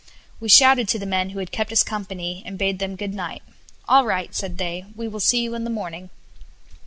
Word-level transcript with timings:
We 0.39 0.49
shouted 0.49 0.87
to 0.87 0.97
the 0.97 1.05
men 1.05 1.29
who 1.29 1.37
had 1.37 1.51
kept 1.51 1.71
us 1.71 1.83
company, 1.83 2.41
and 2.43 2.57
bade 2.57 2.79
them 2.79 2.95
good 2.95 3.13
night. 3.13 3.43
"All 3.87 4.03
right," 4.03 4.33
said 4.33 4.57
they, 4.57 4.85
"we 4.95 5.07
will 5.07 5.19
see 5.19 5.41
you 5.43 5.53
in 5.53 5.63
the 5.63 5.69
morning." 5.69 6.09